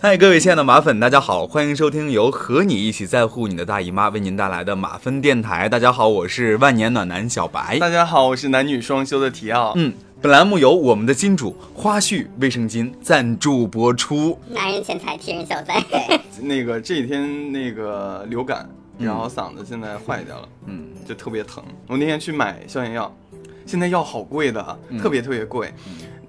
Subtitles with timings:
[0.00, 5.68] 嗨，各位亲爱的马粉，大家好，欢迎收听由和你一起在乎你的大姨妈为您带来的马芬电台。
[5.68, 7.80] 大家好，我是万年暖男小白。
[7.80, 9.72] 大家好，我是男女双修的提奥。
[9.74, 9.92] 嗯，
[10.22, 14.38] 本栏目由我们的金主花絮卫生巾赞助播出。
[14.50, 15.82] 拿人钱财替人消灾。
[16.40, 18.70] 那个这几天那个流感，
[19.00, 21.64] 然后嗓子现在坏掉了，嗯，就特别疼。
[21.88, 23.12] 我那天去买消炎药，
[23.66, 25.74] 现在药好贵的，特别特别贵。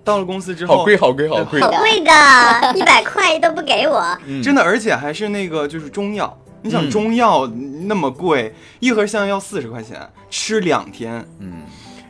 [0.03, 1.69] 到了公司之后，好贵，好贵，好贵好。
[1.69, 4.17] 贵的，一百块都不给我。
[4.25, 6.35] 嗯真的，而且还是那个就是中药。
[6.61, 7.47] 你想嗯中药
[7.85, 9.97] 那么贵，一盒消炎药四十块钱，
[10.29, 11.25] 吃两天。
[11.39, 11.61] 嗯，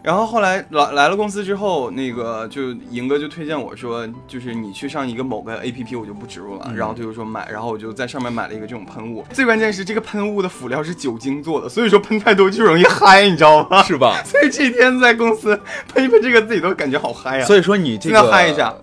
[0.01, 6.67] 然后后来来来了公司之后，那个就赢哥就推荐我说，就是你去上一个某个 A P P，我就不植入了。
[6.69, 9.25] 嗯然后他就说买，然后我就在上面买了一个这种喷雾。
[9.33, 13.83] 最关键是这个喷雾的辅料是酒精做的，所以说喷太多就容易嗨，你知道吗？
[13.83, 14.21] 是吧？
[14.23, 15.59] 所以这天在公司
[15.93, 18.73] 喷一喷这个，自己都感觉好嗨呀、所以说你这现个在嗨一下。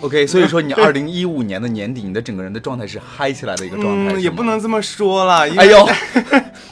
[0.00, 4.42] OK，所以说你 二零一五年的年底，你的整个人的状态是嗨起来的一个状态，嗯，也不。
[4.42, 5.88] 能这么说了，因为哎呦，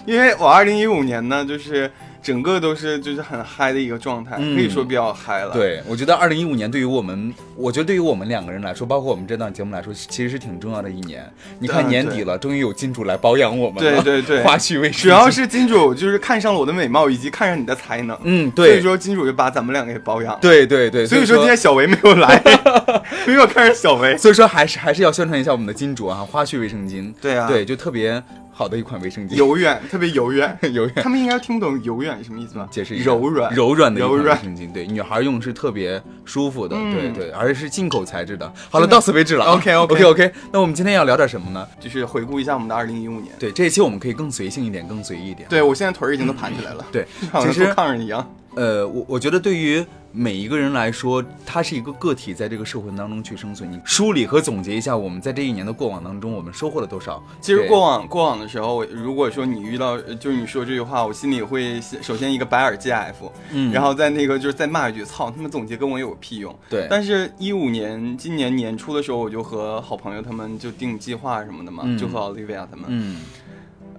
[0.07, 1.91] 因为我二零一五年呢，就是
[2.23, 11.29] 整个都是就是很嗨的一个状态，嗯可以说比较嗨了。，对，我觉得二零一五年对于我们，我觉得对于我们两个人来说，包括我们这档节目来说，其实是挺重要的一年。
[11.59, 14.03] 你看年底了，终于有金主来保养我们了。
[14.03, 18.17] 对对对花絮卫生主要是金主就是看上了我的美貌，以及看上你的才能。
[18.23, 20.39] 嗯，对所以，说金主就把咱们两个给保养了。
[20.41, 22.43] 对对对，所以说今天小维没有来，
[23.27, 24.17] 没有看上小维。
[24.17, 27.13] 所以说还是还是要宣传一下我们的金主啊，花絮卫生巾。
[27.21, 28.23] 对啊对，就特别
[28.53, 30.57] 好的一款卫生巾，柔软，特别柔软。
[30.73, 32.69] 柔软他们应该听不懂柔软是什么意思吧？
[32.71, 34.39] 解释一下柔软，柔软的一款卫柔软。
[34.43, 38.53] 生巾，对，女孩用是特别舒服的，嗯对对，而且是进口材质的。
[38.71, 39.53] 好了，到此为止了啊。
[39.55, 41.67] OK，OK OK OK，那我们今天要聊点什么呢？
[41.81, 43.33] 就是回顾一下我们的二零一五年。
[43.39, 45.49] 对，这一期我们可以更随性一点，更随意一点。
[45.49, 48.35] 对我现在腿儿已经都盘起来了，对， 好其实坐炕上一样。
[48.55, 53.71] 呃，我我觉得对于每一个人来说，他是一个个体，在这个社会当中去生存。
[53.71, 57.23] 你梳理和总结一下，我们在这一年的过往当中，我们收获了多少？
[57.41, 66.55] 其实过往过往的时候，如果说你遇到就是你说这句话，我心里会首先一个白耳 GF，嗯然后再那个就是再骂一句操，他们总结跟我有屁用。
[66.69, 72.85] 对，但是，一五年今年年初的时候，我就和好朋友他们就定计划什么的嘛，嗯就和 Olivia 他们。
[72.89, 73.21] 嗯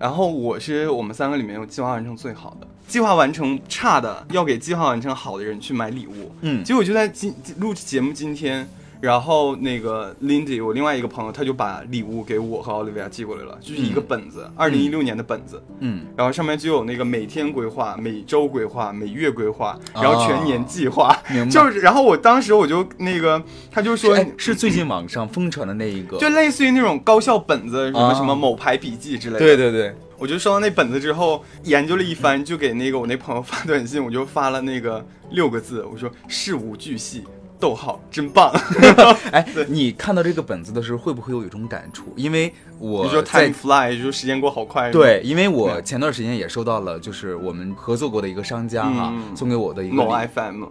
[0.04, 6.30] 然后我是我们三个里面有计划完成最好的，计划完成差的要给计划完成好的人去买礼物。
[6.42, 8.68] 嗯结果就在今录节目今天，
[9.04, 20.02] 然后那个 Lindy 我另外一个朋友他就把礼物给我和奥利维亚寄过来了，就是一个本子，二零一六年的本子，嗯，然后上面就有那个每天规划、每周规划、每月规划，哦。
[20.02, 21.14] 然后全年计划，
[21.52, 24.16] 就是然后我当时我就那个他就说。
[24.16, 29.40] 哎，是最近网上疯传的那一个，就类似于那种高校本子，什么啊什么某牌笔记之类的。
[29.40, 37.24] 对对对，我就收到那本子之后，研究了一番，就给那个我那朋友发短信，我就发了那个六个字，我说事无巨细，
[37.64, 38.52] 逗号，真棒。
[39.32, 42.12] 哎，你看到这个本子的时候，会不会有一种感触？
[42.18, 44.92] 因为我你说在 time fly，就说时间过好快。
[44.92, 49.96] 对，因为我前段时间也收到了，就是我们合作过的一个商家哈、嗯送给我的一个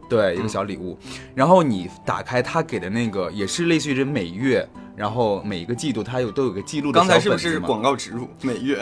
[0.07, 0.99] 对，一个小礼物。
[1.35, 8.29] 然后你打开他给的那个，也是类似于这每月，然后每一个季度它有都有个记录的刚才是不是广告植入？
[8.43, 8.79] 每月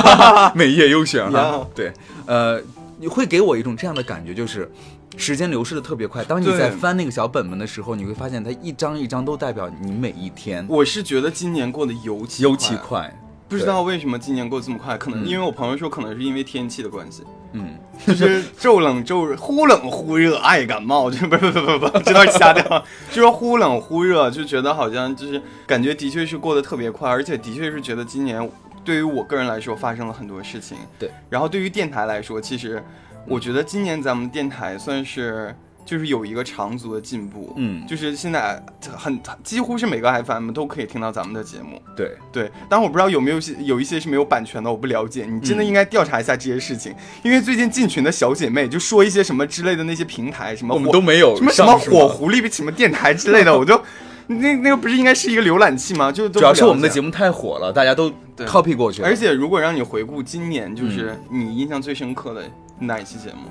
[0.56, 1.30] 每月优选？
[1.76, 1.92] 对，
[2.24, 2.58] 呃，
[2.98, 4.72] 你会给我一种这样的感觉，就是。
[5.16, 13.14] 时间流逝的特别快，当你在翻那个小本本的时候，你会发现它一张一张都代表你每一天，我是觉得今年过得尤其尤其快，
[13.48, 15.26] 不知道为什么今年过得这么快，可能嗯。
[15.26, 17.22] 因为我朋友说，可能是因为天气的关系，
[17.52, 28.50] 嗯，就是骤冷骤热，忽冷忽热，爱感冒，就不不不不不，这段掐掉，就说忽冷忽热，就觉得好像就是感觉的确是过得特别快，而且的确是觉得今年
[28.82, 30.78] 对于我个人来说发生了很多事情。
[30.98, 32.82] 对，然后对于电台来说，其实
[33.26, 37.52] 我觉得今年咱们电台算是就是有一个长足的进步。
[37.56, 38.62] 嗯就是现在
[38.96, 41.80] 很几乎是每个 FM 都可以听到咱们的节目。
[41.96, 45.24] 对，对，当然我不知道有没有些有一些是没有版权的，我不了解。
[45.24, 53.80] 你真嗯的应该调查一下这些事情，因为最近进群的小姐妹就说一些什么之类的那些平台，什么我们火都没有什么什么火狐狸什么电台之类的， 我就
[54.26, 56.10] 那那个不是应该是一个浏览器吗？
[56.10, 57.10] 就主要是我们的节目。
[57.10, 59.08] 太火了，大家都 copy 过去了。
[59.08, 62.42] 而且如果让你回顾今年，就是嗯你印象最深刻的
[62.78, 63.50] 哪一期节目？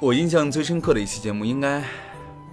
[0.00, 1.82] 我印象最深刻的一期节目，应该，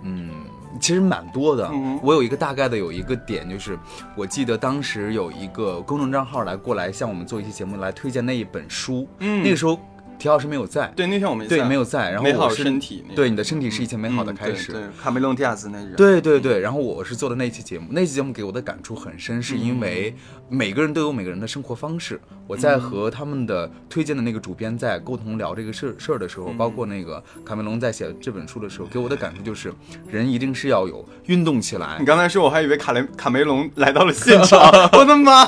[0.02, 0.32] 嗯，
[0.80, 1.70] 其实蛮多的。
[1.72, 3.78] 嗯我有一个大概的有一个点，就是
[4.16, 9.08] 我记得当时有一个公众账号来过来向我们做一期节目，来推荐那一本书。
[9.20, 9.80] 嗯那个时候
[10.18, 14.72] 田老师没有在，对，那天我没对在没有在，然后美好我是身体对你的身体是一切美好的嗯开始。
[14.72, 20.16] 对，对卡梅隆迪亚斯那人，对对对，然后我是做的那期节目，那期节目给我的感触很深，是因为
[20.50, 22.20] 嗯每个人都有每个人的生活方式。
[22.48, 29.74] 我在和他们的推荐的那个主编在沟通聊这个事事儿的时候，包括那个卡梅隆在写这本书的时候，给我的感触就是，
[30.08, 34.60] 人一定是要有运动起来你，刚才说，我还以为卡雷卡梅隆来到了现场，
[34.94, 35.46] 我的妈，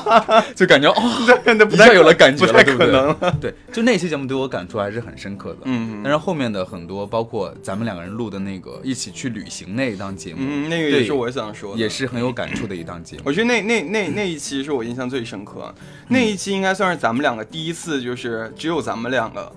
[0.55, 0.95] 就感觉哦，
[1.45, 2.87] 那那不太一下有了感觉了，不太对不对？
[2.87, 3.39] 可能。
[3.39, 5.57] 对，就那期节目对我感触还是很深刻的。
[5.65, 13.23] 嗯但是后面的很多，包括咱们两个人录的那个一起去旅行那一档节目，嗯，那个也是我想说的，也是很有感触的一档节目。
[13.25, 15.75] 我觉得那那那那一期是我印象最深刻，
[16.07, 19.51] 那一期应该算是咱们两个第一次，就是只有咱们两个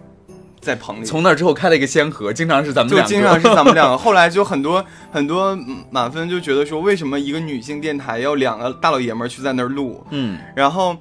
[0.61, 3.97] 在棚里，从那之后开了一个先河，经常是咱们两个，就经常是咱们两个。
[3.99, 10.05] 后来就很多很多嗯满分就觉得说，为什么一个女性电台要两个大老爷们儿去在那儿录？
[10.11, 10.97] 嗯，然后。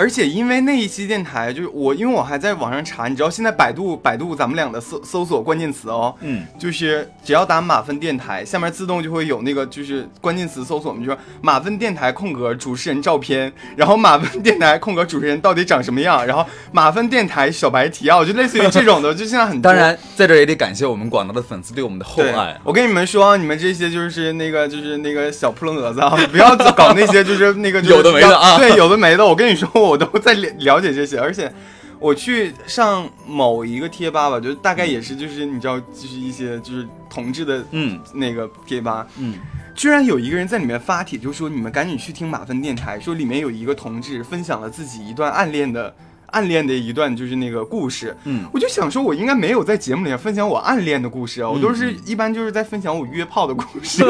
[0.00, 22.58] 而且因为那一期电台，就是我，因为我还在网上查，你知道现在百度百度咱们俩的搜搜索关键词哦，嗯，就是只要打马粪电台，下面自动就会有那个就是关键词搜索，我们就说马粪电台空格主持人照片，然后马粪电台空格主持人到底长什么样，然后马粪电台小白提啊，我就类似于这种的，就现在很多当然在这儿也得感谢我们广大的粉丝对我们的厚爱。
[22.64, 29.26] 我跟你们说，你们这些就是那个就是那个小扑棱蛾子啊，不要搞那些就是那个就是 有的没的啊对，有的没的。
[29.26, 31.52] 我跟你说，我都在了了解这些，而且
[31.98, 38.00] 我去上某一个贴吧吧，就大概也是就是你知道，就是一些就是同志的嗯。
[38.14, 39.34] 那个贴吧，嗯，
[39.74, 45.94] 居然有一个人在里面发帖，就说你们赶紧去听马芬电台，说里面有一个同志分享了自己一段暗恋的
[46.28, 51.96] 暗恋的一段就是那个故事，嗯，我就想说，我应该没有在节目里面分享我暗恋的故事啊，我都是嗯。
[52.06, 54.02] 一般就是在分享我约炮的故事，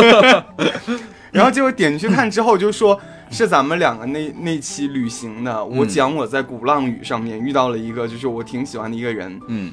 [1.32, 3.00] 然后结果点进去看之后就说。
[3.30, 5.88] 是咱们两个那那期旅行的，我嗯。
[5.88, 9.72] 讲我在鼓浪屿上面遇到了一个就是我挺喜欢的一个人，嗯。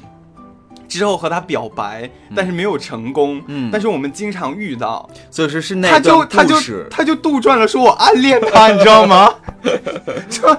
[0.86, 3.68] 之后和他表白，但是没有成功，嗯。
[3.70, 9.34] 但是我们经常遇到，所以说是那他就段他就他就杜撰了说我暗恋他，你知道吗？
[10.30, 10.56] 就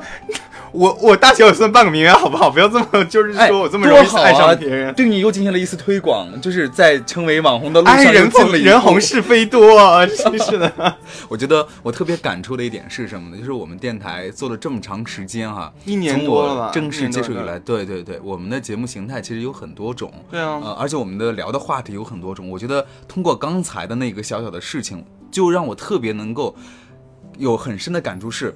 [0.72, 2.50] 我我大小也算半个名媛，好不好？
[2.50, 4.94] 不要这么就是哎，说我这么容易爱上别人。
[4.94, 8.22] 对你又进行了一次推广，就是在成为网红的路哎，上又
[8.64, 10.72] 人红是非多，啊真是的。
[11.28, 13.38] 我觉得我特别感触的一点是什么呢？
[13.38, 22.50] 就是我们电台做了这么长时间哈，一年多了吧正式接触以来，对对对，我们的节目形态其实有很多种，对啊，呃，而且我们的聊的话题有很多种。
[22.50, 26.56] 我觉得通过刚才的那个小小的事情，就让我特别能够
[27.38, 28.56] 有很深的感触是，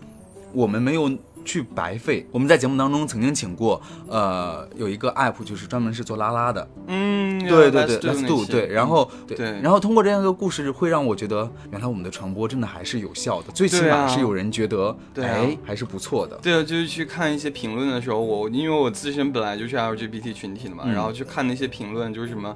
[0.51, 1.12] 我们没有。
[1.43, 2.25] 去白费。
[2.31, 16.37] 我们在节目当中曾经请过，呃，有一个 app 就是专门是做拉拉的，嗯，对对对 Let's do，期对，然后对对然后通过这样一个故事，会让我觉得，原来我们的传播真的还是有效的，最起码是有人觉得，对啊哎，还是不错的。
[16.41, 22.55] 对啊，就是去看一些评论的时候，我因为我自身本来就是 LGBT 群体的嘛，嗯然后去看那些评论，就是什么。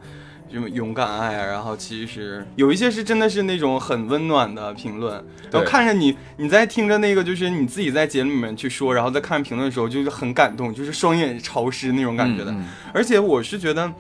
[0.52, 5.14] 什么勇敢爱啊，然后其实有一些是真的是那种很温暖的评论，
[5.52, 12.52] 然后看着你，你在听着那个，就是你自己在节目里面去说，然后在看评论的时候，就是很感动，就是双眼潮湿那种感觉的。
[12.52, 13.92] 嗯而且我是觉得，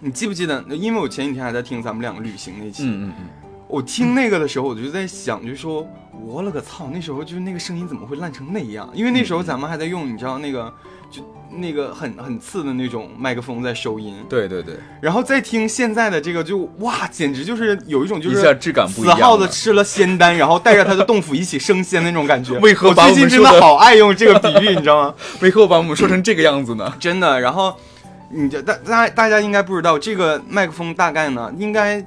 [0.00, 0.64] 你记不记得？
[0.70, 3.26] 因为我前几天还在听咱们两个旅行那期，嗯嗯嗯
[3.68, 5.86] 我听那个的时候，我就在想，就说
[6.24, 8.88] 我了个操，那时候就是那个声音怎么会烂成那样？
[8.94, 10.72] 因为那时候咱们还在用，你知道那个
[11.10, 22.58] 就那个很很次的那种麦克风在收音，对对对，然后再听现在的这个就，哇，简直就是有一种就是一下质感不一死样死耗子吃了仙丹，然后带着他的洞府一起升仙那种感觉。
[22.58, 25.14] 为 何我把最近真的我们说的好爱用这个比喻，你知道吗？
[25.40, 26.92] 为何把我们说成这个样子呢？
[26.98, 27.40] 真的。
[27.40, 27.74] 然后
[28.30, 32.04] 你就大大大家应该不知道，这个麦克风大概呢应该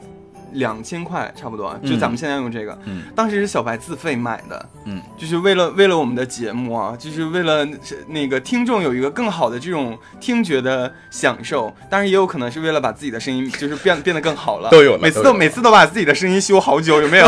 [0.54, 2.78] 两千块差不多，就咱们现在用这个。
[2.86, 3.04] 嗯。
[3.16, 7.68] 当时是小白自费买的，嗯，就是为了为了我们的节目啊，就是为了
[8.08, 17.28] 那个听众有一个更好的这种听觉的享受，当然也有可能是为了把自己的声音就是变 变得更好了，都有了每次都都每次都把自己的声音修好久，有没有？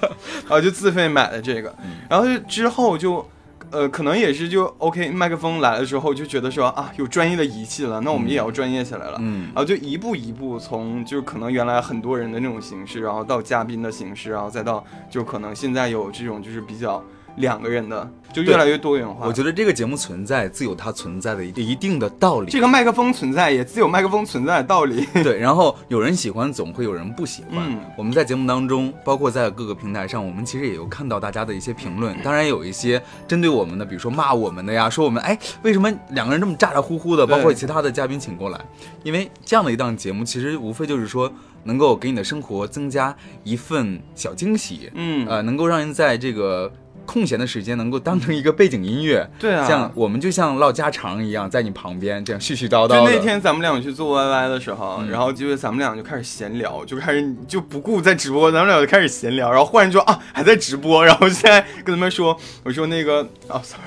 [0.46, 1.98] 然后就自费买的这个，嗯。
[2.08, 3.28] 然后就之后就。
[3.70, 9.16] 呃，可能也是就 OK，麦克风来了之后就觉得说啊，有专业的仪器了，那我们也要专业起来了。
[9.20, 17.02] 嗯然后就一步一步从就可能原来很多人的那种形式，然后到嘉宾的形式，然后再到就可能现在有这种就是比较
[17.40, 19.26] 两个人的，就越来越多元化。
[19.26, 22.50] 我觉得这个节目存在自有它存在的一一定的道理。
[22.50, 25.06] 这个麦克风存在也自有麦克风存在的道理。
[25.24, 27.58] 对，然后有人喜欢，总会有人不喜欢。
[27.66, 38.60] 嗯我们在节目当中，包括在各个平台上，我们其实也有看到大家的一些评论，当然有一些针对我们的，比如说骂我们的呀，说我们哎为什么两个人这么咋咋呼呼的，包括其他的嘉宾请过来，
[39.02, 41.30] 因为这样的一档节目，其实无非就是说
[41.64, 46.72] 能够给你的生活增加一份小惊喜，嗯呃，能够让人在这个
[47.06, 53.04] 空闲的时间能够当成一个背景音乐，对啊像我们就像唠家常一样，在你旁边这样絮絮叨叨就。
[53.04, 63.82] 那天咱们俩去做 YY 的时候，嗯然后就是咱们俩就开始闲聊，就开始就不顾在直播，咱们俩就开始闲聊，然后忽然就说啊还在直播，然后现在跟他们说，我说那个啊 sorry，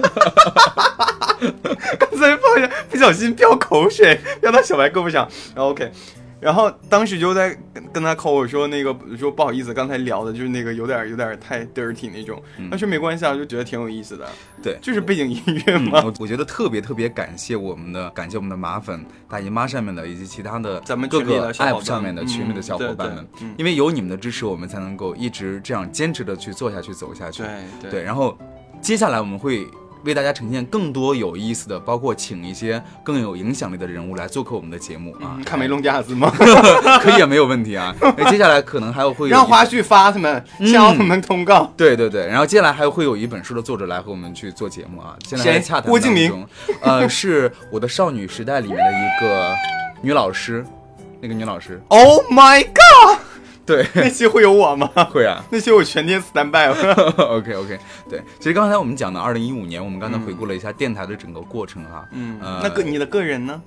[1.98, 5.90] 刚才不好意思不小心飙口水飙到小白胳膊上，然后 OK。
[6.44, 14.26] 然后当时就在跟跟他扣我说那个说不好意思，刚才聊的就是那个有点有点太 dirty 那种，他说没关系啊，就觉得挺有意思的，
[14.58, 14.78] 嗯对。
[14.82, 16.02] 就是背景音乐嗯嘛。
[16.04, 23.26] 我我觉得特别特别感谢我们的感谢我们的马粉、大姨妈上面的以及其他的咱们各个 app 上面的嗯群里的小伙伴们。
[23.56, 27.42] 因为有你们的支持，我们才能够一直这样坚持的去做下去、走下去。
[27.90, 28.36] 对，然后
[28.82, 29.66] 接下来我们会
[30.04, 36.32] 为大家呈现更多有意思的，包括请一些更有影响力的人物来做客我们的节目啊嗯，看梅隆架子吗？
[37.00, 37.94] 可以也没有问题啊。
[38.16, 41.72] 那 接下来可能还有会有让花絮发他们，嗯向奥特曼通告。
[41.76, 45.16] 对对对，然后接下来还会有一本书的作者来和我们去做节目啊。
[45.24, 46.46] 现在洽谈郭敬明，
[46.82, 49.54] 呃，是我的少女时代里面的一个
[50.02, 50.64] 女老师，
[51.20, 53.18] 那个女老师，Oh my god！
[53.66, 54.88] 对， 那期会有我吗？
[55.10, 55.42] 会啊。
[55.50, 56.94] 那期我全天 stand by 了。
[57.16, 57.78] OK OK，
[58.08, 62.06] 对，其实刚才我们讲的二零一五年，我们刚才回顾了一下电台的整个过程哈。
[62.12, 63.62] 嗯，呃那个你的个人呢？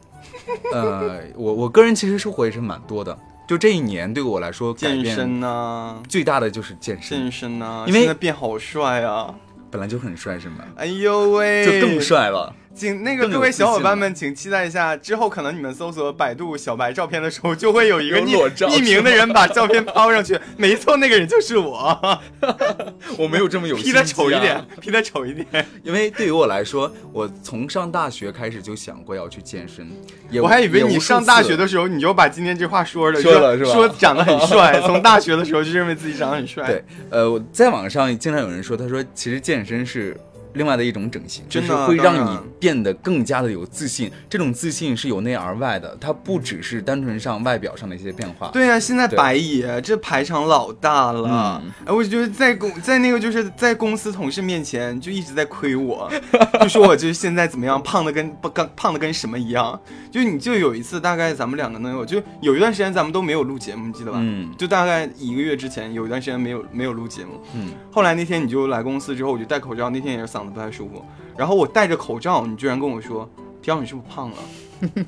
[0.74, 3.18] 呃，我我个人其实收获也是蛮多的。
[3.48, 9.34] 就这一年对我来说，健身呐，最大的就是健身，健身呐，因为现在变好帅啊！
[9.72, 10.58] 本来就很帅是吗？
[10.76, 12.00] 哎呦喂，就更。
[12.02, 12.54] 帅了。
[12.78, 20.40] 请那个各位小伙伴们，请期待一下，之后可能你们搜索百度小白照片的时候，就会有一个匿匿名的人把照片抛上去。
[20.58, 22.22] 没错，那个人就是我
[23.18, 25.66] 我没有这么有，P 的丑一点，P 的丑一点。
[25.84, 29.90] 因为对于我来说，我从上大学开始就想过要去健身，
[30.30, 36.68] 也我还以为你上大学的时候，你就把今天这话说了，说了是吧说长得很 帅，从大学的时候就认为自己长得很帅。
[36.68, 40.16] 对，呃，我在网上经常有人说，他说其实健身是
[40.58, 44.12] 另外的一种整形，就是会让你变得更加的有自信。
[44.30, 48.50] 这种自信是由内而外的，它不只是单纯上外表上的一些变化。
[48.52, 56.12] 对呀、现在白野这排场老大了，嗯哎，我觉得在公在那个就是在公司同事面前就一直在亏我，
[56.60, 59.80] 就说我就是现在怎么样，胖的跟不刚胖的跟什么一样。
[60.12, 64.18] 就你就有一次，大概咱们两个能有，就有一段时间咱们都没有录节目，你记得吧？
[64.20, 71.04] 嗯就大概一个月之前有一段时间没有没有录节目，嗯，后来那天你就来公司之后，我就戴口罩，那天也是嗓子不太舒服，
[71.38, 73.30] 然后我戴着口罩，你居然跟我说，
[73.62, 74.38] 条你是不是胖了？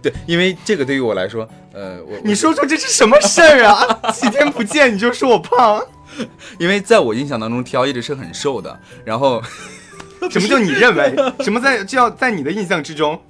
[0.00, 3.84] 对，因为这个对于我来说，呃，我你说说这是什么事儿啊？
[4.14, 5.84] 几天不见你就说我胖？
[6.60, 9.42] 因为在我印象当中，T L 一直是很瘦的，然后
[10.30, 11.14] 什么叫你认为？
[11.40, 13.20] 什么在就要在你的印象之中？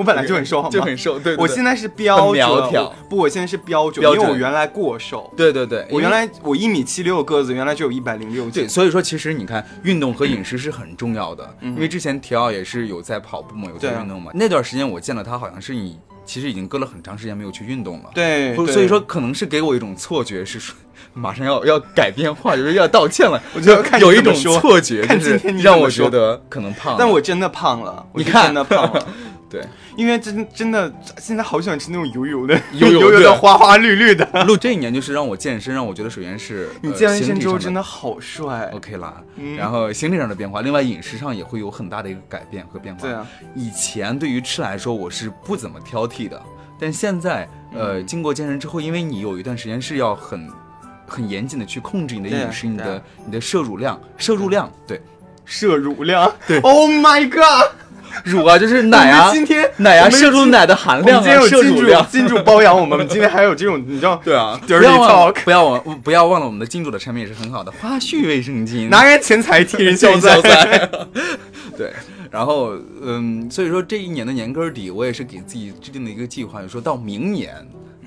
[0.00, 0.66] 我本来就很瘦？
[0.70, 5.30] 就很瘦，对对对我现在是标准，很苗条不，我现在是标准，标准因为我原来过瘦。
[5.36, 8.68] 对对对，我原来我一米七六个子，原来只有一百零六斤对，斤。
[8.70, 11.54] 所以说其实你看，运动和饮食是很重要的。
[11.60, 14.32] 嗯因为之前提奥也是有在跑步嘛，有在运动嘛。
[14.34, 18.10] 那段时间我见了他，好像是你其实已经隔了很长时间没有去运动了。
[18.14, 20.74] 对，对所所以说可能是给我一种错觉，是说
[21.12, 23.42] 马上要要改变话，就是要道歉了。
[23.54, 26.96] 我觉得看有一种错觉，就是看今天你觉得可能胖了。
[26.98, 29.06] 但我真的胖了，你看真的胖了。
[29.50, 29.62] 对
[29.96, 34.24] 因为真真的现在好喜欢吃那种油油的、油油 的、花花绿绿的。
[34.46, 38.70] 录这一年就是让我健身，让我觉得首先是你健完身身之后真的好帅。
[38.72, 43.02] OK 啦，嗯然后心理上的变化，另外饮食上也会有很大的一个改变和变化。
[43.02, 43.26] 对啊，
[43.56, 46.40] 以前对于吃来说我是不怎么挑剔的，
[46.78, 50.48] 但现在嗯呃经过健身之后，因为你有一段时间是要很
[51.08, 55.00] 很严谨的去控制你的饮食，你的你的摄入量，摄入量对
[55.44, 56.32] 摄入量。
[56.46, 57.72] 对，Oh my god！
[58.24, 62.06] 乳啊就是奶啊今天奶啊摄入奶的含量啊今天有金主摄入量。
[62.10, 70.40] 金主包养我们，今天还有这种你知道 对啊，Dirty 不要忘不要忘不要忘了我们的金主的产品也是很好的花絮卫生巾，拿人钱财替人消灾。
[71.76, 71.92] 对，
[72.30, 77.54] 然后嗯，所以说这一年的年根儿底，我也是给自己制定了一个计划，就说到明年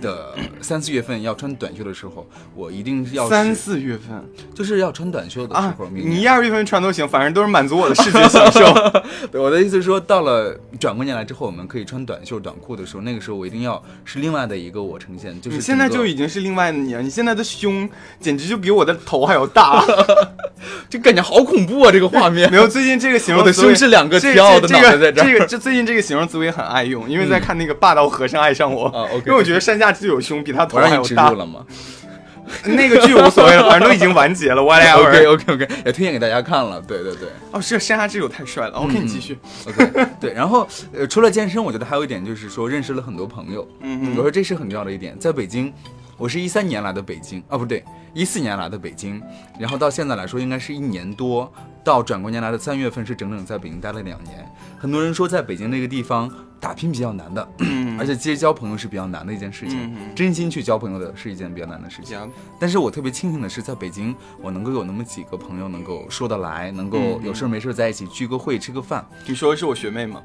[0.04, 6.22] 的三四月份要穿短袖的时候，我一定是要三四月份就是要穿短袖的时啊候，，明你。
[6.22, 8.62] 一二月份穿都行，反正都是满足我的视觉享受。
[9.32, 19.84] 对我的意思是说，到了转过年来之后，我们可以穿短袖短裤的时候，那个时候我一定要是另外的一个我呈现，就是你现在就已经是另外的你了，你现在的胸简直就比我的头还要大。
[20.90, 21.92] 就感觉好恐怖啊！
[21.92, 31.30] 这个画面 没有，最近这个形容我的胸是两个这挑的这这个脑袋在这儿这个这最近这个形容词我也很爱用，因为在看那个《霸道和尚爱上我》因为我觉得山下智久胸比他头还要大。
[31.32, 31.66] 了吗
[32.66, 35.32] 那个剧无所谓了， 反正都已经完结了？OK，whatever。
[35.34, 36.80] OK OK，也推荐给大家看了。
[36.82, 37.30] 对对对。
[37.52, 38.74] 哦，是山下智久太帅了。
[38.74, 39.38] OK，你继续。
[39.66, 45.18] OK，对，然后呃，除了健身，我觉得还有一点就是说认识了很多朋友，嗯嗯我说这是很重要的一点。
[45.18, 45.74] 在北京，
[46.18, 47.84] 我我是一三年来的北京啊，不对，
[48.14, 49.22] 一四年来的北京，
[49.60, 51.52] 然后到现在来说应该是一年多，
[51.84, 54.46] 到转过年来的三月份是整整在北京待了两年。
[54.80, 57.48] 很多人说在北京那个地方打拼比较难的，
[58.00, 62.18] 而且结交朋友是比较难的一件事情，真心去交朋友的是一件比较难的事情。
[62.18, 62.28] 呀
[62.60, 69.06] 但是我特别庆幸的是，在北京我能够有那么几个朋友能够说得来，能够有事儿没事儿在一起聚个会、吃个饭。
[69.28, 70.22] 你说的是我学妹吗？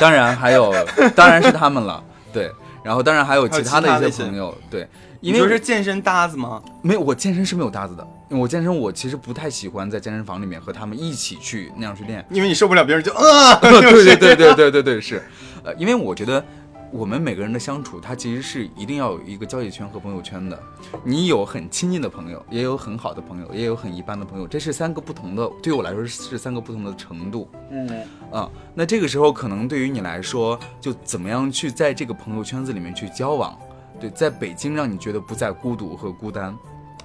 [0.00, 0.72] 当然还有，
[1.14, 2.50] 当然是他们了，对。
[2.84, 4.86] 然后当然还有其他的一些朋友，对，
[5.32, 6.62] 因为是健身搭子吗？
[6.82, 12.24] 没有我健身是没有搭子的，我健身我其实不太喜欢在健身房里面和他们一起去那样去练。
[12.30, 15.22] 因为你受不了别人就 啊，对对对对对对对是，
[15.64, 16.44] 呃，因为我觉得
[16.90, 20.58] 我们每个人的相处，它其实是一定要有一个交际圈和朋友圈的。
[21.02, 27.50] 你有很亲近的朋友，也有很好的朋友，也有很一般的朋友，这是三个不同的，对我来说是三个不同的程度。
[27.70, 27.88] 嗯，
[28.30, 33.58] 啊、那这个时候可能对于你来说，就怎么样去在这个朋友圈子里面去交往，
[34.00, 36.54] 对，在北京让你觉得不再孤独和孤单，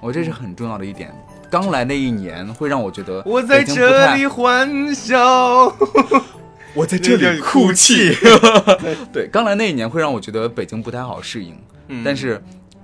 [0.00, 1.14] 我这是很重要的一点。
[1.50, 5.74] 刚来那一年会让我觉得我在这里欢笑，
[6.74, 8.14] 我在这里哭泣。
[9.12, 11.56] 对，刚来那一年会让我觉得北京不太好适应，
[11.88, 12.02] 嗯。
[12.04, 12.40] 但是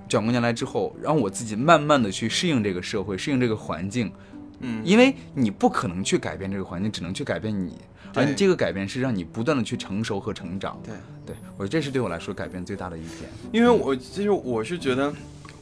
[0.09, 4.11] 转过年来之后，让我自己慢慢的去适应这个社会，适应这个环境，
[4.59, 7.77] 嗯，因为你不可能去改变这个环境，只能去改变你，
[8.17, 10.81] 而对你这个改变是让你不断的去成熟和成长。
[10.83, 10.95] 对，
[11.25, 13.29] 对我觉得这是对我来说改变最大的一点。
[13.51, 15.13] 因为我其实我是觉得。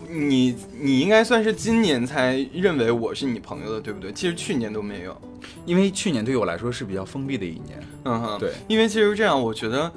[0.08, 4.12] 你你应该算是今年才认为我是你朋友的，对不对？
[4.12, 5.20] 其实去年都没有。
[5.66, 9.92] 因为去年对于我来说是比较封闭的一年，嗯哼，对，因为其实这样，我觉得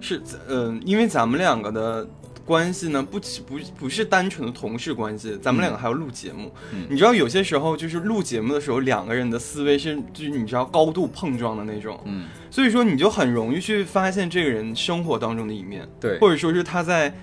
[0.00, 2.06] 是，嗯、因为咱们两个的
[2.44, 6.52] 关系呢，不不不是单纯的同事关系，咱们两个还要录节目。
[6.72, 6.86] 嗯。
[6.88, 17.14] 你知道，有些时候就是录节目的时候，两个人的思维是就是你知道高度碰撞的那种，嗯，所以说你就很容易去发现这个人生活当中的一面，对，或者说是他在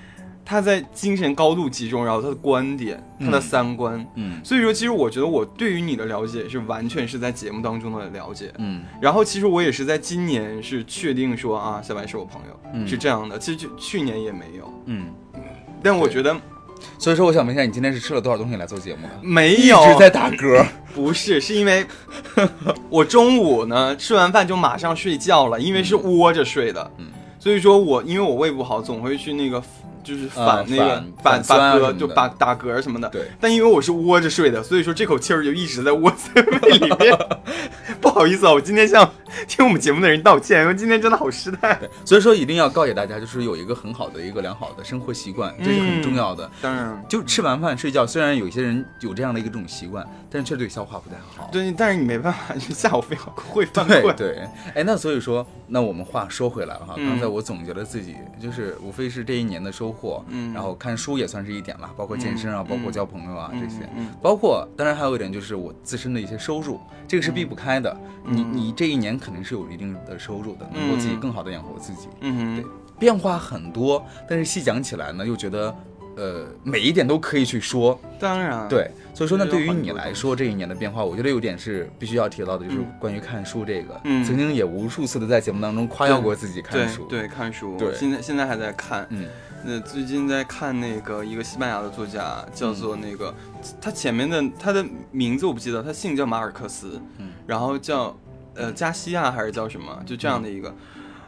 [0.51, 3.41] 他在精神高度集中，然后他的观点、他的嗯。
[3.41, 4.05] 三观。
[4.15, 4.41] 嗯。
[4.43, 8.83] 所以说，其实我觉得我对于你的了解是完全是在节目当中的了解，嗯。
[9.01, 12.85] 然后其实我也是在今年是确定说啊，小白是我朋友，嗯。
[12.85, 13.39] 是这样的。
[13.39, 15.05] 其实就去年也没有，嗯，
[15.81, 16.35] 但我觉得
[16.97, 19.13] 所以说我想问一下，你今天是吃了多少东西来做节目的？
[19.21, 19.81] 没有。
[19.85, 20.65] 一，直在打嗝。
[20.93, 21.85] 不是，是因为
[22.89, 27.07] 我中午呢吃完饭就马上睡觉了，因为是窝着睡的，嗯。
[27.39, 29.63] 所以说我因为我胃不好，总会去那个
[30.03, 33.09] 就是反啊那个反打嗝，就打打嗝什么的。
[33.09, 37.17] 对，但因为我是窝着睡的，所以说这口气儿就一直在窝在胃里面。
[38.01, 39.07] 不好意思啊，我今天向
[39.47, 41.73] 听我们节目的人道歉，因为今天真的好失态。
[41.75, 46.49] 对，所以说一定要告诫大家，就是有一个很好的一个良好的生活习惯，这是很重要的。
[46.61, 51.49] 当然，就吃完饭睡觉，虽然有些人有这样的一个这种习惯，但是确实对消化不太好。
[51.51, 54.01] 对，但是你没办法，你下午非要会犯困。
[54.15, 67.95] 对对，哎，那所以说，那我们话说回来了哈，嗯刚才我总结了自己，就是无非是这一年的收获，嗯然后看书也算是一点了，包括健身啊，嗯包括交朋友啊、嗯这些，嗯包括当然还有一点就是我自身的一些收入，这个是避不开的。
[68.23, 72.09] 你嗯你这一年肯定是有一定的收入的，能够自己嗯更好的养活自己。
[72.19, 75.73] 嗯哼，变化很多，但是细讲起来呢，又觉得。
[76.17, 83.97] 呃，每一点都可以去说，当然，，对，所以说呢，对于你来说，这一年的变化，我觉得有点是必须要提到的，就是嗯关于看书这个。
[84.03, 87.05] 嗯曾经也无数次的在节目当中夸耀过自己看书。
[87.05, 89.07] 对，对，看书，对现在现在还在看。
[89.09, 89.25] 嗯
[89.63, 93.33] 那最近在看那个一个西班牙的作家，叫做嗯那个，
[93.79, 98.13] 他前面的他的名字我不记得，他姓叫马尔克斯，嗯然后叫
[98.55, 100.75] 呃加西亚还是叫什么，就这样的一个，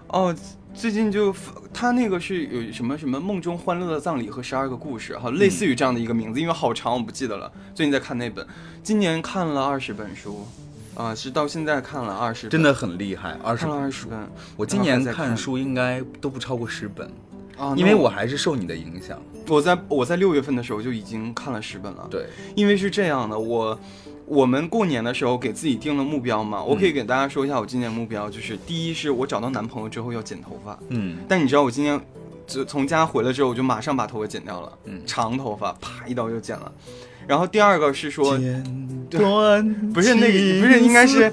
[0.07, 0.36] 哦。
[0.75, 1.31] 最近就
[1.71, 7.51] 他那个是有什么什么梦中欢乐的葬礼和十二个故事，哈，类似于这样的一个名字，因为好长我不记得了。
[7.75, 8.43] 最近在看那本，
[8.81, 10.47] 今年看了二十本书，
[10.95, 13.67] 啊、是到现在看了二十，真的很厉害，二十。
[13.67, 17.07] 二十本我今年看书应该都不超过十本，
[17.55, 19.21] 啊，因为我还是受你的影响。
[19.47, 22.07] 我在我在六月份的时候就已经看了十本了。
[22.09, 23.79] 对，因为是这样的，我
[24.25, 31.17] 我们过年的时候给自己定了目标嘛，我可以嗯给大家说一下我今年目标，就是第一是我找到男朋友之后要剪头发，嗯。
[31.27, 31.99] 但你知道我今年
[32.47, 36.71] 就从家回来之后，我就马上把头发剪掉了，嗯，长头发啪一刀就剪了。
[37.25, 41.31] 然后第二个是说，剪断不是那个，不是应该是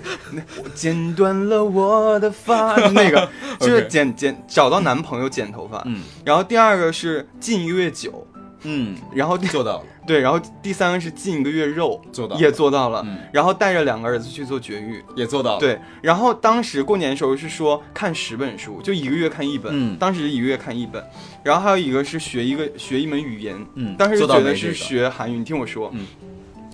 [0.62, 5.83] 我剪断了我的发，那个 就是剪剪找到男朋友剪头发。
[5.87, 6.00] 嗯。
[6.24, 8.24] 然后第二个是禁一个月酒，
[8.62, 13.03] 嗯，然后第做到了，对，然后第三个是禁一个月肉，做到也做到了。
[13.07, 15.03] 嗯然后带着两个儿子去做绝育。
[15.15, 19.73] 也做到了。，对，然后当时过年的时候是说看十本书，就一个月看一本。
[19.73, 21.05] 嗯当时一个月看一本，
[21.43, 25.39] 然后还有一个是学一个学一门语言，嗯，当时做觉得是学韩语。
[25.39, 26.07] 你听我说，嗯，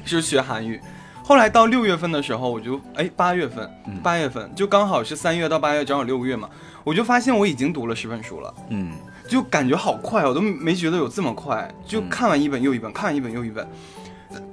[0.05, 0.81] 是学韩语。
[1.23, 6.49] 后来到六月份的时候，我就哎八月份嗯，八月份就刚好是三月到八月，正好六个月嘛，
[6.85, 8.55] 我就发现我已经读了十本书了。
[8.69, 8.93] 嗯，
[9.29, 13.67] 就感觉好快，我都没觉得有这么快，就嗯看完一本又一本，看完一本又一本。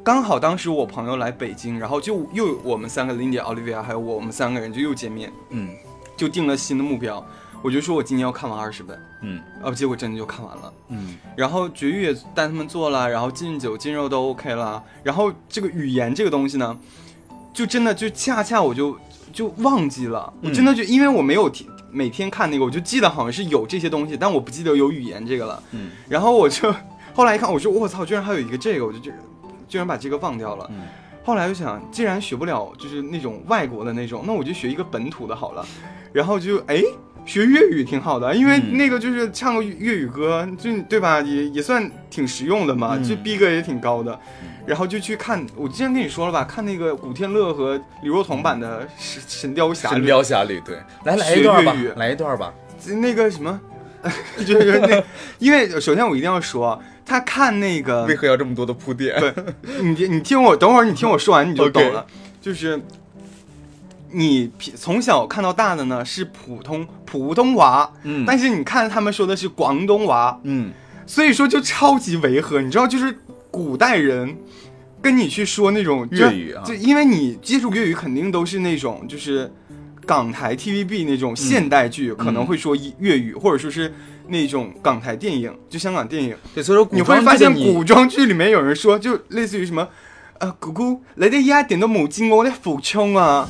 [0.03, 5.69] 刚好当时我朋友来北京，然后就又我们三个 Lindy、Olivia 还有我，我们三个人就又见面，嗯
[6.15, 7.25] 就定了新的目标。
[7.61, 10.73] 我就说我今年要看完二十本，嗯啊，结果真的就看完了。
[10.89, 16.77] 嗯然后绝育也带他们做了，然后禁酒禁肉都 OK 了，然后这个语言这个东西呢，
[17.53, 18.97] 就真的就恰恰我就
[19.31, 25.63] 就忘记了，我真的就因为我没有天每天看那个，我就记得好像是有这些东西，但我不记得有语言这个了。
[25.71, 26.73] 嗯然后我就
[27.13, 29.11] 后来一看，我说我操，居然还有一个这个，我就就
[29.69, 30.67] 居然把这个忘掉了。
[30.71, 30.81] 嗯
[31.25, 35.65] 后来就想，既然学不了就是那种外国的那种，那我就学一个本土的好了。
[36.11, 36.83] 然后就哎，
[37.25, 41.21] 学粤语挺好的，因为嗯那个就是唱个粤语歌，就对吧？
[41.21, 44.19] 也也算挺实用的嘛，嗯就逼格也挺高的。
[44.65, 52.53] 然后就去看，我之前跟你说了吧，看那个古天乐和李若彤版的《神神雕侠侣神》，雕侠侣，对，来来一段吧来一段吧。
[53.01, 53.59] 那个什么，
[54.45, 55.03] 就是那，
[55.39, 59.19] 因为首先我一定要说，他看那个为何要这么多的铺垫？
[59.19, 59.33] 对，
[59.81, 62.05] 你你听我，等会儿你听我说完你就懂了。
[62.39, 62.81] 就是
[64.13, 68.23] 你从小看到大的呢是普通普通娃，嗯。
[68.25, 70.71] 但是你看他们说的是广东娃，嗯。
[71.05, 72.61] 所以说就超级违和。
[72.61, 73.13] 你知道，就是
[73.51, 74.37] 古代人
[75.01, 76.63] 跟你去说那种粤语啊。
[76.65, 79.51] 就因为你接触粤语肯定都是那种就是
[80.05, 83.93] 港台 TVB 那种现代剧，可能会说粤语，或者说是
[84.27, 86.35] 那种港台电影，就香港电影。
[86.55, 89.87] 对，所以说你会发现古装剧里面有人说，就类似于什么，
[90.39, 93.47] 呃，姑姑，你哋一点都冇見我的俯衝啊，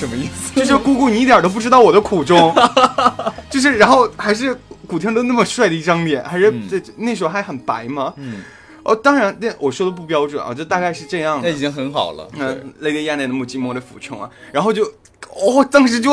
[0.00, 0.54] 什么意思？
[0.58, 2.54] 就是姑姑你一点都不知道我的苦衷，
[3.50, 8.42] 就是然后还是古天乐那么帅的一张脸，还是嗯这、那时候还很白嘛，嗯，
[8.82, 11.58] 哦，当然那我说的不标准啊，就大概是这样的那已。
[11.58, 12.26] 经很好了。
[12.34, 14.84] 对嗯，雷迪亚内的母寂寞的俯冲啊，然后就，
[15.28, 16.10] 哦，当时就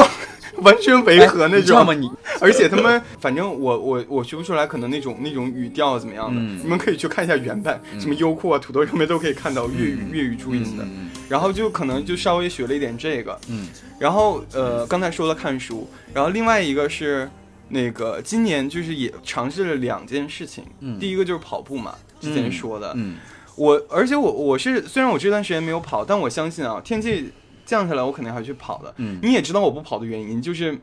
[0.63, 1.55] 完全违和那种。
[1.55, 2.09] 哎你知道吗？，你
[2.41, 6.59] 而且他们，反正我我我学不出来，可能那种那种语调怎么样的，嗯。
[6.63, 10.83] 你们可以去看一下原版，什么优酷啊、土豆上面都可以看到粤语、粤语注音的。
[10.83, 13.67] 嗯然后就可能就稍微学了一点这个，嗯。
[13.99, 17.29] 然后呃，刚才说了看书，然后另外一个是
[17.67, 20.97] 那个今年就是也尝试了两件事情，嗯。
[20.97, 23.17] 第一个就是跑步嘛，之前说的，嗯。
[23.57, 27.29] 我而且我我是虽然我这段时间没有跑，但我相信啊，天气
[27.67, 28.91] 降下来我肯定还会去跑的。
[28.97, 30.79] 嗯，你也知道我不跑的原因，就是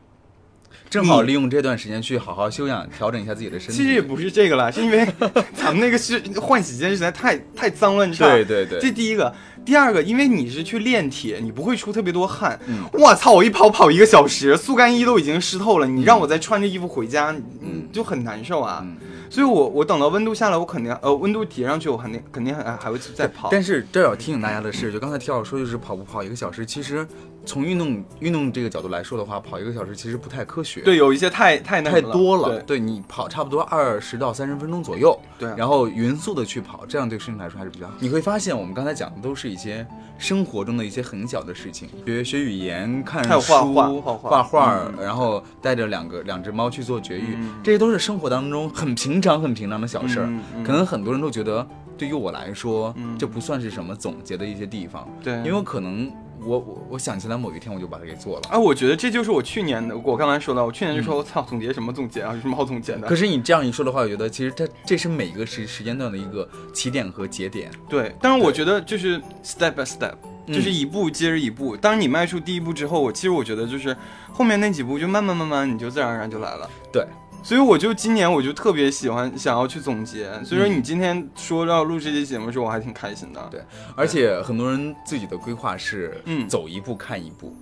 [0.89, 3.77] 正好利用这段时间去好好休养，调整一下自己的身体。
[3.77, 5.05] 其实也不是这个啦，是因为
[5.55, 8.29] 咱们那个是换洗间实在太太脏乱差。
[8.29, 9.33] 对对对，这第一个，
[9.65, 12.59] 第二个，因为你是去练铁，你不会出特别多汗。
[12.67, 18.79] 嗯我操，我一跑跑一个小时，速干衣都已经湿透了，你让我再穿着衣服回家，嗯，就很难受啊。
[18.83, 23.49] 嗯所以我我等到温度下来，我肯定呃温度提上去，我肯定肯定还还会再跑。
[23.51, 27.05] 但是这要提醒大家的是，就刚才提到说，就是跑步跑一个小时，其实
[27.45, 30.81] 从运动运动这个角度来说的话，跑一个小时其实不太科学。
[30.81, 32.75] 对，有一些太太太多了，对。
[32.75, 37.93] 对你跑差不多二十到三十分钟左右，对然后匀速的去跑，这样对身体来说还是比较好。
[37.99, 39.85] 你会发现，我们刚才讲的都是一些
[40.17, 45.03] 生活中的一些很小的事情，比如学语言、看书、画画画画画嗯。
[45.03, 47.51] 然后带着两个两只猫去做绝育，嗯。
[47.63, 50.29] 这些都是生活当中很平常、很平常的小事儿。
[50.65, 51.65] 可能很多人都觉得，
[51.97, 53.17] 对于我来说，嗯。
[53.17, 56.11] 这不算是什么总结的一些地方，对，因为可能
[56.45, 58.49] 我我我想起来某一天我就把它给做了。
[58.49, 63.07] 啊，我觉得这就是我去年的，我刚才说的，我去年就说，我操，总结什么总结啊，有什么好总结的？
[63.07, 67.71] 嗯可是你这样一说的话，我觉得其实它这是每一个时时间段的一个起点和节点。
[67.89, 70.13] 对，但是我觉得就是 step by step，
[70.47, 71.75] 嗯就是一步接着一步。
[71.75, 73.95] 当你迈出第一步之后，我其实我觉得就是
[74.31, 76.69] 后面那几步就慢慢慢慢你就自然而然就来了。
[76.91, 77.05] 对，
[77.45, 80.31] 所以我就今年我就特别喜欢想要去总结。
[80.43, 83.47] 所以说嗯你今天说要录这期节目的时候，我还挺开心的。
[83.51, 83.61] 对
[83.95, 86.49] 而且很多人自己的规划是，嗯。
[86.49, 87.55] 走一步看一步。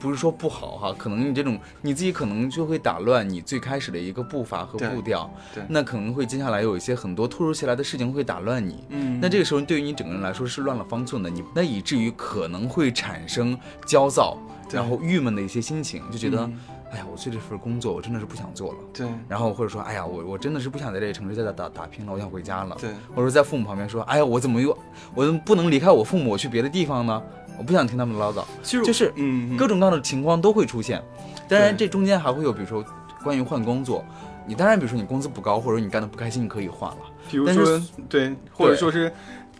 [0.00, 5.64] 不是说不好哈，可能你这种你自己可能就会打乱你最开始的一个步伐和步调，对。
[5.68, 14.36] 那可能会接下来有一些很多突如其来的事情会打乱你，嗯，那这个时候对于你整个人来说是乱了方寸的，你那以至于可能会产生焦躁，
[14.68, 14.80] 对。
[14.80, 16.58] 然后郁闷的一些心情，就觉得，嗯
[16.90, 19.06] 哎呀，我做这份工作我真的是不想做了，对。
[19.28, 22.90] 然后或者说，哎呀，我我真的是不想在这个城市再打打打拼了，我想回家了，对。
[23.10, 24.76] 或者说在父母旁边说，哎呀，我怎么又
[25.14, 27.22] 我怎么不能离开我父母，我去别的地方呢？
[27.58, 31.02] 我不想听他们唠叨，其实就是嗯，各种各样的情况都会出现。
[31.48, 32.84] 当然，这中间还会有，比如说
[33.24, 34.04] 关于换工作，
[34.46, 36.98] 你当然比如说你工资不高，或者你干的不开心，你可以换了。
[37.28, 39.12] 比如说对，或者说是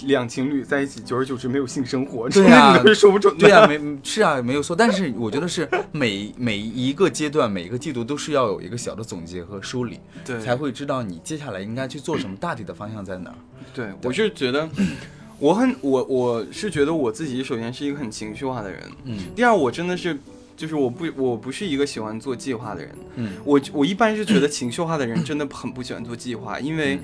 [0.02, 3.40] 两情侣在一起，久而久之没有性生活，对啊这个你都是说不准的。
[3.40, 4.74] 对啊，没是啊，没有错。
[4.76, 13.36] 但是我觉得是每每一个阶段、每一个季度都是要有一个小的总结和梳理，对才会知道你接下来应该去做什么，大体的方向在哪儿。
[13.74, 14.68] 对，我是觉得，
[15.38, 20.18] 我很我我是觉得我自己首先是一个很情绪化的人，嗯第二我真的是
[20.56, 26.98] 就是我不我不是一个喜欢做计划的人，嗯，我我一般是觉得情绪化的人真的很不喜欢做计划，因为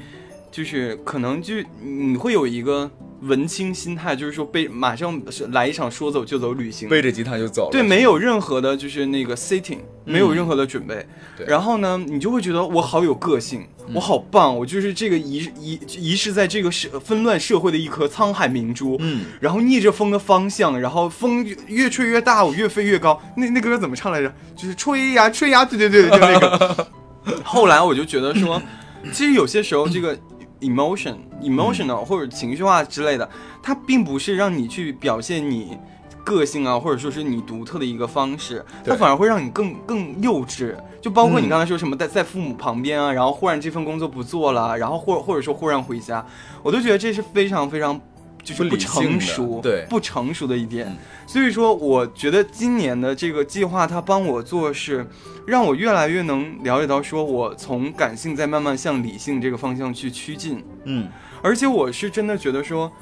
[0.54, 2.88] 就是可能就你会有一个
[3.22, 7.70] 文青心态，就是说被马上来一场说走就走旅行，背着吉他就走了。
[7.72, 23.20] 对，没有任何的就是那个 sitting，没有任何的准备，嗯对然后呢，你就会觉得我好有个性，我好棒，我就是这个遗遗遗失在这个社纷乱社会的一颗沧海明珠，嗯，然后逆着风的方向，然后风越越吹越大，我越飞越高。
[23.36, 24.32] 那那歌怎么唱来着？
[24.54, 26.88] 就是吹呀吹呀，对对对，就那个。
[27.42, 28.62] 后来我就觉得说，
[29.10, 30.16] 其实有些时候这个
[30.64, 33.28] emotion、emotional 或者情绪化之类的，
[33.62, 35.78] 它并不是让你去表现你
[36.24, 40.74] 个性啊，或者说是你独特的一个方式，它反而会让你更更幼稚。
[41.00, 41.50] 就包括你嗯。
[41.50, 46.24] 刚才说什么在在父母旁边啊，然后忽然这份工作不做了，然后或或者说忽然回家，
[46.62, 48.00] 我都觉得这是非常非常
[48.44, 50.86] 就是不成熟，对不成熟的一点。
[50.88, 55.04] 嗯所以说，我觉得今年的这个计划，它帮我做是
[55.46, 60.62] 让我越来越能了解到，说我从感性在慢慢向理性这个方向去趋近。
[60.84, 61.08] 嗯
[61.42, 62.92] 而且我是真的觉得说，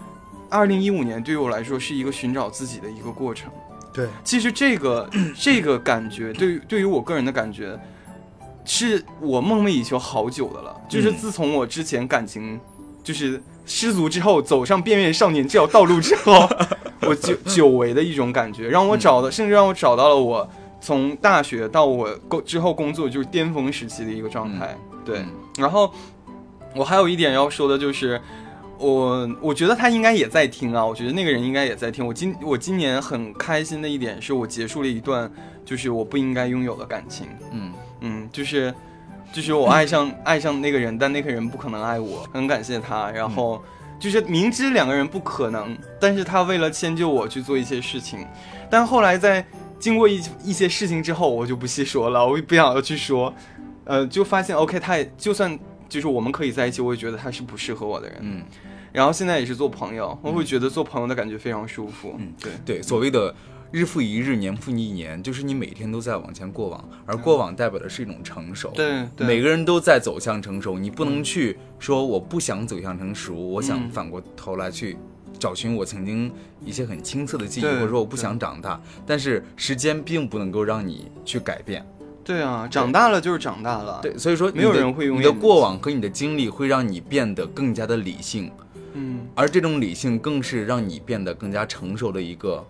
[0.48, 3.50] 二零一五年对于我来说是一个寻找自己的一个过程。
[3.92, 7.78] 对，其实这个 这个感觉，对于对于我个人的感觉，
[8.64, 10.80] 是我梦寐以求好久的了。
[10.88, 12.58] 就是嗯自从我之前感情
[13.02, 16.48] 就是失足之后，走上边缘少年这条道路之后，
[17.02, 20.48] 我久久违的一种感觉，让我找到，甚至让我找到了我
[20.80, 24.76] 从大学到我工之后工作就是巅峰时期的一个状态。
[25.04, 25.92] 对，嗯然后
[26.74, 28.20] 我还有一点要说的就是。
[28.78, 32.04] 我我觉得他应该也在听啊，我觉得那个人应该也在听。
[32.04, 35.30] 我今我今年很开心的一点是我结束了一段
[35.64, 38.74] 就是我不应该拥有的感情，嗯嗯，就是
[39.32, 43.10] 就是我爱上 爱上那个人，但那个人不可能爱我，很感谢他。
[43.10, 43.62] 然后
[43.98, 48.26] 就是明知两个人不可能，但是他为了迁就我去做一些事情，
[48.70, 49.44] 但后来在
[49.78, 53.32] 经过一一些事情之后，我就不细说了，我也不想要去说，
[53.84, 58.18] 呃，就发现 OK，他也就算就是我们可以在一起，我也觉得他是不适合我的人。
[58.20, 58.42] 嗯，
[58.92, 62.14] 然后现在也是做朋友，我会觉得做朋友的感觉非常舒服。
[62.18, 62.52] 嗯对。
[62.64, 63.34] 对，所谓的
[63.72, 68.70] 日复一日，年复一年，就是你每天都在往前过往，而过往代表的是一种成熟。
[68.74, 73.90] 对对，每个人都在走向成熟，你不能去说我不想走向成熟，我想嗯。
[73.90, 74.96] 反过头来去
[75.38, 76.30] 找寻我曾经
[76.62, 78.78] 一些很青涩的记忆，或者说我不想长大。
[79.06, 81.82] 但是时间并不能够让你去改变，
[82.22, 88.50] 对啊，长大了就是长大了。，对，所以说没有人会用你的过往和你的经历会让你变得更加的理性，
[88.92, 92.64] 嗯，而这种理性更是让你变得更加成熟的一个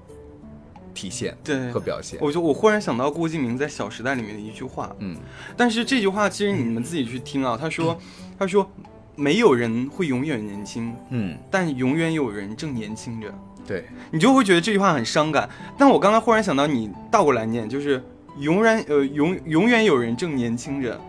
[0.95, 1.81] 体现对和。
[1.81, 2.19] 表现。
[2.23, 5.17] 我就我忽然想到郭敬明在《小时代》里面的一句话，嗯
[5.57, 7.99] 但是这句话其实你们自己去听啊，他说，
[8.39, 8.71] 他说，
[9.17, 13.35] 没有人会永远年轻，嗯，但永远有人正年轻着。
[13.67, 15.49] 对，你就会觉得这句话很伤感。
[15.79, 18.03] 但我刚才忽然想到，你倒过来念，就是
[18.39, 21.01] 永远呃永永远有人正年轻着，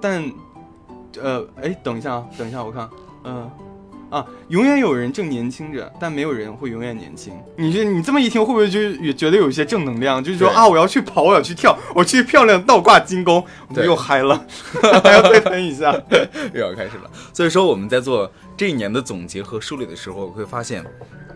[0.00, 0.30] 但
[1.20, 2.88] 呃哎等一下啊，等一下我看，
[3.24, 3.50] 嗯、
[4.14, 7.34] 啊，永远有人正年轻着，但没有人会永远年轻。
[7.56, 10.22] 你这你这么一听，会不会就也觉得有一些正能量？
[10.22, 14.46] 就是说啊，我要去跑，我要去跳，我去漂亮倒挂金钩，我们又嗨了，
[15.02, 15.92] 还要再喷一下。
[16.54, 17.10] 又要开始了。
[17.32, 20.84] 所以说我们在做这一年的总结和梳理的时候，会发现，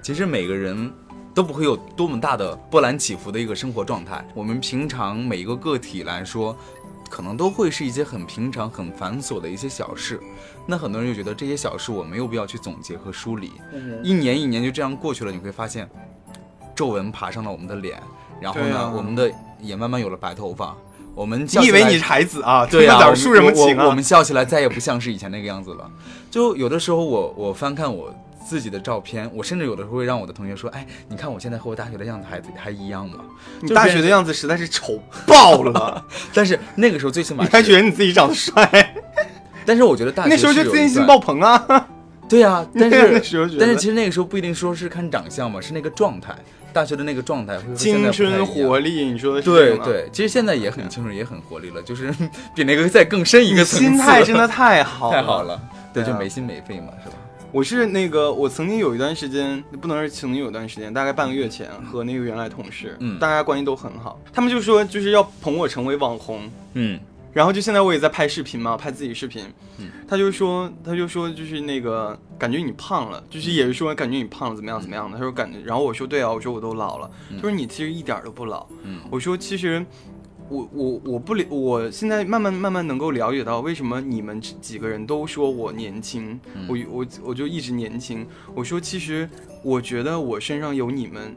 [0.00, 0.92] 其实每个人
[1.34, 4.24] 都不会有多么大的波澜起伏的一个生活状态。
[4.34, 6.56] 我们平常每一个个体来说，
[7.10, 10.20] 可能都会是一些很平常、很繁琐的一些小事。
[10.70, 13.52] 那很多人就觉得这些小事我没有必要去总结和梳理，
[14.02, 15.88] 一年一年就这样过去了，你会发现
[16.74, 17.98] 皱纹爬上了我们的脸，
[18.38, 20.76] 然后呢，啊我们的也慢慢有了白头发。
[21.14, 22.66] 我们你以为你是孩子啊？
[22.70, 23.86] 对呀、呀、我们竖什么情啊？
[23.86, 25.90] 我们笑起来再也不像是以前那个样子了。
[26.30, 28.14] 就有的时候我我翻看我
[28.46, 33.18] 自己的照片，我甚至有的时候会让我的同学说：“哎，你看我现在和我大学的样子还还一样吗？”
[33.60, 38.94] 你大学的样子实在是丑爆了， 但是那个时候最起码你还是觉得你自己长得帅？
[39.68, 41.86] 但是我觉得大学那时候就自信心爆棚啊！
[42.26, 46.34] 对呀、但 那是时候但是其实那个时候不一定说是看长相嘛，是那个状态，
[46.72, 52.10] 大学的那个状态青春活力，你说的是吗，对对，其实现在也很青春，也很活力了，就是
[52.56, 53.84] 比那个再更深一个层次。
[53.84, 55.42] 心态真的太好太好。
[55.42, 55.60] 了，
[55.92, 57.16] 对，就没心没肺嘛，是吧？
[57.50, 66.42] 我是那个，我曾经有一段时间，不能是曾经有一段时间，大概半个月前，和那个原来同事，嗯大家关系都很好，他们就说就是要捧我成为网红，
[66.74, 67.00] 嗯
[67.32, 69.44] 然后就现在我也在拍视频嘛，拍自己视频，
[69.78, 69.90] 嗯。
[70.08, 79.00] 他就说他就说就是那个感觉你胖了，就是也是说感觉你胖了怎么样怎么样的，他说感觉，然后我说对啊，我说我都老了，他说你其实一点儿都不老，嗯。
[79.10, 79.84] 我说其实。
[80.50, 86.64] 我我我不了，我现在慢慢慢慢能够了解到为什么你们几个人都说我年轻，嗯。
[86.66, 88.26] 我我我就一直年轻。
[88.54, 89.28] 我说其实
[89.62, 91.36] 我觉得我身上有你们，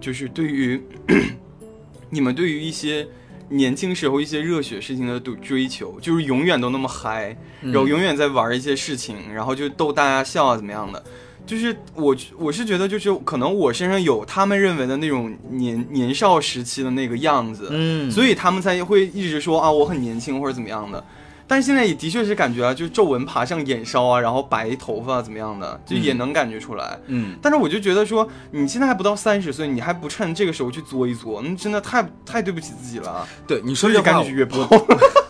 [0.00, 0.82] 就是对于
[2.08, 3.06] 你们对于一些
[3.48, 11.02] 年轻时候一些热血事情的追追求，就是永远都那么嗨，然后永远在玩一些事情，然后就逗大家笑啊怎么样的。
[11.46, 21.04] 就是我我是觉得就是可能我身上有他们认为的那种年年少时期的那个样子，嗯所以他们才会一直说啊我很年轻或者怎么样的。
[21.46, 26.98] 但是现在也的确是感觉啊，就皱纹爬上眼梢啊，然后白头发怎么样的，就也能感觉出来。
[27.06, 33.26] 嗯，但是我就觉得说，你现在还不到三十岁，你还不趁这个时候去作一作，那真的太太对不起自己了。
[33.46, 34.68] 对，你说这话赶紧去约炮，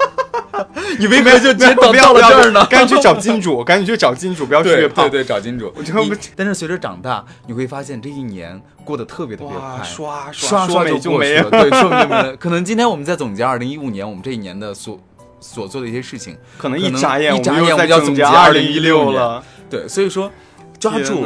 [0.99, 2.65] 你为何就直接到到了这儿呢？
[2.71, 5.03] 赶紧去找金主，赶紧去找金主，不要去约炮。
[5.03, 5.71] 对对对，找金主。
[5.77, 11.51] 我真的不你但是随着长大，你会发现这一年过得特别特别，快，刷刷刷就过去就没了。
[11.51, 12.37] 对，说没就没了。
[12.37, 14.99] 可能今天我们在总结二零一五年我们这一年的所
[15.41, 19.45] 所做的一些事情，可能一眨眼，一眨眼我们要总结二零一2016六了。
[19.69, 20.31] 对，所以说
[20.79, 21.25] 抓住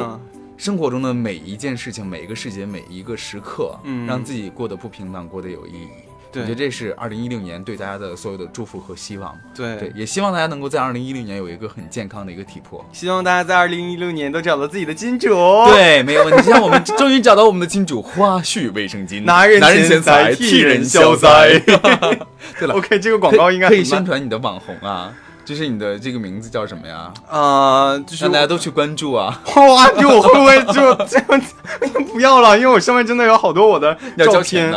[0.57, 5.89] 生活中的每一件事情、每一个细节、每一个时刻，嗯让自己过得不平淡，过得有意义。
[6.33, 9.37] 对我觉得这是二零一六年对大家的所有的祝福和希望。
[9.55, 12.85] 对对，也希望大家能够在二零一六年有一个很健康的一个体魄。
[12.93, 15.29] 希望大家在二零一六年都找到自己的金主。，
[15.73, 16.43] 对，没有问题。
[16.51, 21.59] 像我们终于找到我们的金主花絮卫生巾，拿人男人钱财替人消灾。
[22.59, 25.13] 对了 OK，这个广告应该可以宣传你的网红啊，
[25.45, 27.13] 就是你的这个名字叫什么呀？
[27.29, 29.43] 啊，就是让大家都去关注啊。
[29.57, 31.55] 哇，就我会不会就这样子？
[32.13, 34.73] 不要了，因为我上面真的有好多我的照要交钱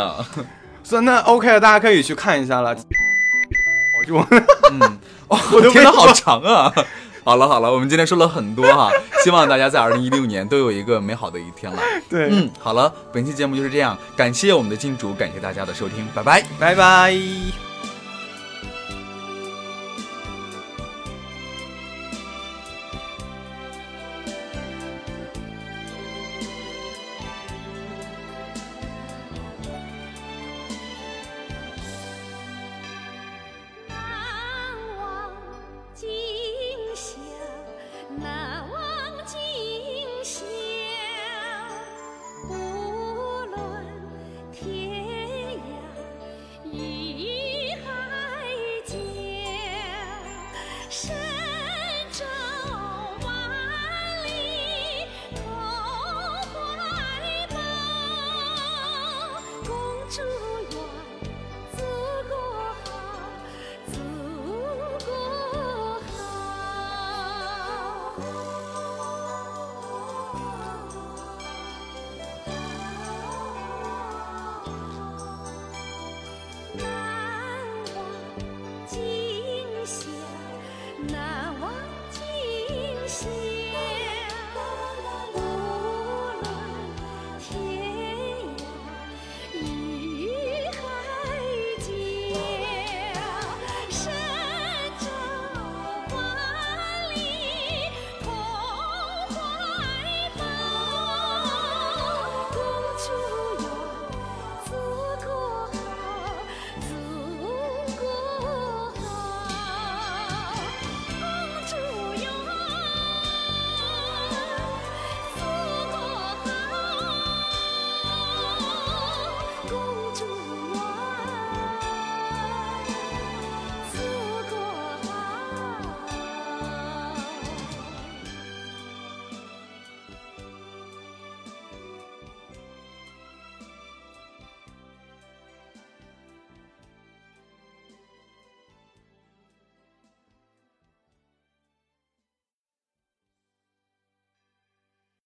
[0.84, 2.76] 所以那 OK 了，大家可以去看一下了。
[3.98, 4.16] 我就
[4.70, 6.72] 嗯，哦， 我都没天呐，好长啊！
[7.24, 8.90] 好了好了，我们今天说了很多哈，
[9.24, 11.78] 希望大家在二零一六年都有一个美好的一天了。
[12.10, 16.44] 对，嗯，好了，本期节目就是这样，感谢我们的金主，感谢大家的收听，拜拜。
[16.60, 17.73] 拜拜。